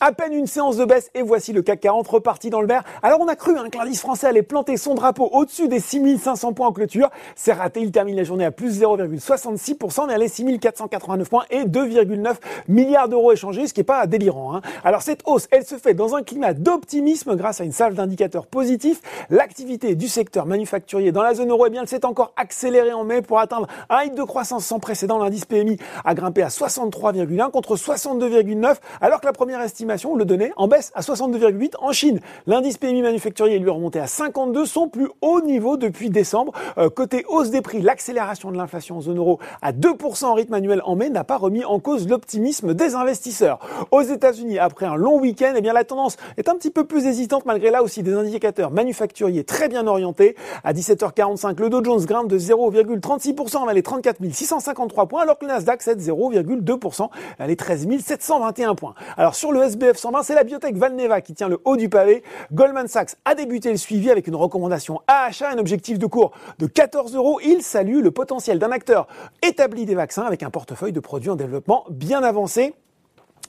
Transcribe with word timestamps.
À 0.00 0.12
peine 0.12 0.32
une 0.32 0.46
séance 0.46 0.76
de 0.76 0.84
baisse 0.84 1.10
et 1.16 1.22
voici 1.22 1.52
le 1.52 1.60
CAC 1.60 1.80
40 1.80 2.06
reparti 2.06 2.50
dans 2.50 2.60
le 2.60 2.68
vert. 2.68 2.84
Alors 3.02 3.18
on 3.20 3.26
a 3.26 3.34
cru 3.34 3.58
hein, 3.58 3.68
que 3.68 3.78
l'indice 3.78 4.00
français 4.00 4.28
allait 4.28 4.44
planter 4.44 4.76
son 4.76 4.94
drapeau 4.94 5.28
au-dessus 5.32 5.66
des 5.66 5.80
6500 5.80 6.52
points 6.52 6.68
en 6.68 6.72
clôture. 6.72 7.10
C'est 7.34 7.52
raté, 7.52 7.80
il 7.80 7.90
termine 7.90 8.14
la 8.14 8.22
journée 8.22 8.44
à 8.44 8.52
plus 8.52 8.80
0,66% 8.80 10.06
vers 10.06 10.18
les 10.18 10.28
6489 10.28 11.28
points 11.28 11.44
et 11.50 11.64
2,9 11.64 12.34
milliards 12.68 13.08
d'euros 13.08 13.32
échangés, 13.32 13.66
ce 13.66 13.74
qui 13.74 13.80
n'est 13.80 13.84
pas 13.84 14.06
délirant. 14.06 14.54
Hein. 14.54 14.60
Alors 14.84 15.02
cette 15.02 15.22
hausse, 15.24 15.48
elle 15.50 15.66
se 15.66 15.74
fait 15.74 15.94
dans 15.94 16.14
un 16.14 16.22
climat 16.22 16.54
d'optimisme 16.54 17.34
grâce 17.34 17.60
à 17.60 17.64
une 17.64 17.72
salve 17.72 17.96
d'indicateurs 17.96 18.46
positifs. 18.46 19.00
L'activité 19.30 19.96
du 19.96 20.06
secteur 20.06 20.46
manufacturier 20.46 21.10
dans 21.10 21.24
la 21.24 21.34
zone 21.34 21.50
euro, 21.50 21.66
eh 21.66 21.70
bien, 21.70 21.82
elle 21.82 21.88
s'est 21.88 22.04
encore 22.04 22.32
accélérée 22.36 22.92
en 22.92 23.02
mai 23.02 23.20
pour 23.20 23.40
atteindre 23.40 23.66
un 23.90 24.04
hit 24.04 24.14
de 24.14 24.22
croissance 24.22 24.64
sans 24.64 24.78
précédent. 24.78 25.18
L'indice 25.18 25.44
PMI 25.44 25.76
a 26.04 26.14
grimpé 26.14 26.44
à 26.44 26.48
63,1 26.48 27.50
contre 27.50 27.74
62,9 27.74 28.76
alors 29.00 29.20
que 29.20 29.26
la 29.26 29.32
première 29.32 29.60
estimation 29.60 29.87
le 29.88 30.24
donnait 30.24 30.52
en 30.56 30.68
baisse 30.68 30.92
à 30.94 31.00
62,8 31.00 31.72
en 31.80 31.92
Chine. 31.92 32.20
L'indice 32.46 32.76
PMI 32.76 33.02
manufacturier 33.02 33.58
lui 33.58 33.70
remonté 33.70 33.98
à 33.98 34.06
52, 34.06 34.66
son 34.66 34.88
plus 34.88 35.08
haut 35.22 35.40
niveau 35.40 35.76
depuis 35.76 36.10
décembre. 36.10 36.52
Euh, 36.76 36.90
côté 36.90 37.24
hausse 37.28 37.50
des 37.50 37.62
prix, 37.62 37.80
l'accélération 37.80 38.50
de 38.50 38.56
l'inflation 38.56 38.98
en 38.98 39.00
zone 39.00 39.18
euro 39.18 39.38
à 39.62 39.72
2% 39.72 40.26
en 40.26 40.34
rythme 40.34 40.54
annuel 40.54 40.82
en 40.84 40.94
mai 40.94 41.08
n'a 41.08 41.24
pas 41.24 41.38
remis 41.38 41.64
en 41.64 41.80
cause 41.80 42.06
l'optimisme 42.06 42.74
des 42.74 42.94
investisseurs. 42.94 43.60
Aux 43.90 44.02
États-Unis, 44.02 44.58
après 44.58 44.86
un 44.86 44.96
long 44.96 45.18
week-end, 45.18 45.54
eh 45.56 45.60
bien 45.60 45.72
la 45.72 45.84
tendance 45.84 46.16
est 46.36 46.48
un 46.48 46.54
petit 46.54 46.70
peu 46.70 46.84
plus 46.84 47.06
hésitante 47.06 47.46
malgré 47.46 47.70
là 47.70 47.82
aussi 47.82 48.02
des 48.02 48.12
indicateurs 48.12 48.70
manufacturiers 48.70 49.44
très 49.44 49.68
bien 49.68 49.86
orientés. 49.86 50.36
À 50.64 50.72
17h45, 50.72 51.58
le 51.60 51.70
Dow 51.70 51.82
Jones 51.82 52.04
grimpe 52.04 52.28
de 52.28 52.38
0,36% 52.38 53.64
vers 53.64 53.74
les 53.74 53.82
34 53.82 54.18
653 54.30 55.06
points 55.06 55.22
alors 55.22 55.38
que 55.38 55.46
le 55.46 55.52
Nasdaq 55.52 55.82
cède 55.82 56.00
0,2% 56.00 57.08
à 57.38 57.46
les 57.46 57.56
13 57.56 57.88
721 58.00 58.74
points. 58.74 58.94
Alors 59.16 59.34
sur 59.34 59.52
le 59.52 59.60
SBF 59.78 59.96
120, 59.96 60.22
c'est 60.24 60.34
la 60.34 60.42
biotech 60.42 60.76
Valneva 60.76 61.20
qui 61.20 61.34
tient 61.34 61.48
le 61.48 61.60
haut 61.64 61.76
du 61.76 61.88
pavé. 61.88 62.24
Goldman 62.52 62.88
Sachs 62.88 63.14
a 63.24 63.36
débuté 63.36 63.70
le 63.70 63.76
suivi 63.76 64.10
avec 64.10 64.26
une 64.26 64.34
recommandation 64.34 65.00
à 65.06 65.26
achat, 65.26 65.50
un 65.50 65.58
objectif 65.58 66.00
de 66.00 66.06
cours 66.06 66.32
de 66.58 66.66
14 66.66 67.14
euros. 67.14 67.38
Il 67.44 67.62
salue 67.62 68.00
le 68.02 68.10
potentiel 68.10 68.58
d'un 68.58 68.72
acteur 68.72 69.06
établi 69.40 69.86
des 69.86 69.94
vaccins 69.94 70.24
avec 70.24 70.42
un 70.42 70.50
portefeuille 70.50 70.92
de 70.92 70.98
produits 70.98 71.30
en 71.30 71.36
développement 71.36 71.84
bien 71.90 72.24
avancé. 72.24 72.74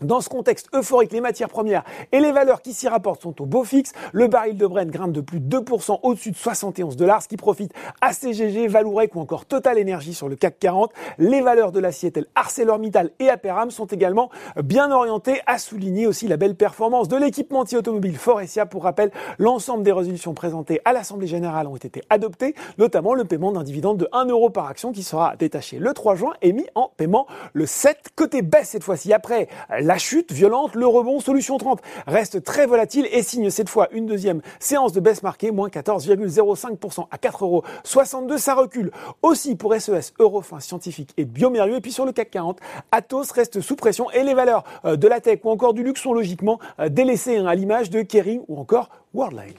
Dans 0.02 0.22
ce 0.22 0.30
contexte 0.30 0.70
euphorique, 0.74 1.12
les 1.12 1.22
matières 1.22 1.50
premières 1.50 1.84
et 2.12 2.20
les 2.20 2.32
valeurs 2.32 2.62
qui 2.62 2.74
s'y 2.74 2.88
rapportent 2.88 3.22
sont 3.22 3.42
au 3.42 3.46
beau 3.46 3.64
fixe. 3.64 3.92
Le 4.14 4.28
baril 4.28 4.58
de 4.58 4.66
Brent 4.66 4.90
grimpe 4.90 5.12
de 5.12 5.22
plus 5.22 5.40
de 5.40 5.60
2% 5.60 6.00
au-dessus 6.04 6.32
de 6.32 6.38
71 6.38 6.96
dollars, 6.96 7.22
ce 7.22 7.28
qui 7.28 7.38
profite 7.38 7.74
à 8.02 8.14
CGG, 8.14 8.68
Valourec 8.68 9.16
ou 9.16 9.20
encore 9.20 9.46
Total 9.46 9.80
Energy 9.80 10.14
sur 10.14 10.30
le 10.30 10.36
CAC 10.36 10.58
40. 10.60 10.92
Les 11.18 11.42
valeurs 11.42 11.72
de 11.72 11.80
l'acier 11.80 12.12
telles 12.12 12.28
ArcelorMittal 12.36 13.12
et 13.20 13.30
Aperam 13.30 13.72
sont 13.72 13.88
également 13.88 14.30
bien 14.64 14.92
orientées 14.92 15.42
à 15.48 15.58
souligner 15.58 16.08
aussi 16.08 16.28
la 16.28 16.38
belle 16.38 16.56
performance 16.56 17.08
de 17.08 17.18
l'équipementier 17.18 17.78
automobile 17.78 18.18
Forestia. 18.18 18.66
Pour 18.66 18.84
rappel, 18.84 19.12
l'ensemble 19.38 19.84
des 19.84 19.92
résolutions 19.92 20.34
présentées 20.34 20.80
à 20.86 20.94
l'Assemblée 20.94 21.28
Générale 21.28 21.68
ont 21.68 21.76
été 21.76 22.02
adoptées, 22.10 22.56
notamment 22.78 23.14
le 23.14 23.26
paiement 23.26 23.52
d'un 23.52 23.64
dividende 23.64 23.98
de 23.98 24.08
1 24.14 24.26
euro 24.26 24.50
par 24.50 24.68
action 24.68 24.92
qui 24.92 25.04
sera 25.04 25.36
détaché 25.36 25.78
le 25.80 25.94
3 25.94 26.16
juin 26.16 26.34
et 26.42 26.54
mis 26.54 26.68
en 26.76 26.92
paiement 26.96 27.28
le 27.54 27.66
7. 27.66 28.10
Côté 28.16 28.42
baisse 28.42 28.70
cette 28.70 28.84
fois-ci, 28.84 29.14
après 29.14 29.48
la 29.80 29.98
chute 29.98 30.32
violente, 30.32 30.76
le 30.76 30.88
rebond 30.88 31.20
Solution 31.20 31.58
30 31.58 31.82
reste 32.08 32.44
très 32.44 32.66
volatile 32.66 33.08
et 33.12 33.24
signe 33.24 33.50
cette 33.50 33.70
fois 33.70 33.88
une 33.92 34.06
deuxième 34.06 34.42
séance 34.60 34.94
de 34.94 35.00
baisse 35.00 35.24
marquée, 35.24 35.52
moins 35.52 35.70
14,05% 35.70 37.08
à 37.12 37.18
4,62 37.18 37.44
euros. 37.44 38.38
Ça 38.38 38.56
recule 38.56 38.92
aussi 39.22 39.56
pour 39.56 39.74
SES, 39.76 40.14
Eurofin 40.20 40.60
Scientifique 40.60 41.14
et 41.18 41.26
Biomérieux. 41.26 41.78
Et 41.78 41.82
puis 41.82 41.92
sur 41.92 42.06
le 42.06 42.12
CAC 42.12 42.32
40, 42.32 42.60
Atos 42.92 43.32
reste 43.32 43.62
sous 43.62 43.76
pression 43.76 44.10
et 44.12 44.24
les 44.24 44.34
valeurs 44.34 44.64
euh, 44.86 44.96
de 44.96 45.08
la 45.08 45.20
tech 45.20 45.40
ou 45.44 45.50
encore 45.50 45.74
du 45.74 45.84
luxe 45.84 46.02
sont 46.02 46.14
logiquement 46.14 46.60
euh, 46.80 46.90
délaissées 46.90 47.38
hein, 47.38 47.46
à 47.46 47.56
l'image 47.56 47.90
de 47.90 48.02
Kering 48.02 48.42
ou 48.48 48.60
encore 48.60 48.90
Worldline. 49.14 49.54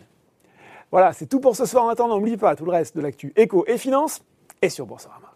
Voilà, 0.90 1.12
c'est 1.12 1.26
tout 1.26 1.40
pour 1.40 1.56
ce 1.56 1.66
soir. 1.66 1.84
En 1.84 1.88
attendant, 1.88 2.16
n'oublie 2.16 2.36
pas 2.36 2.56
tout 2.56 2.64
le 2.64 2.72
reste 2.72 2.96
de 2.96 3.00
l'actu 3.00 3.32
éco 3.36 3.64
et 3.66 3.78
finance 3.78 4.22
et 4.60 4.68
sur 4.68 4.86
Boursorama. 4.86 5.29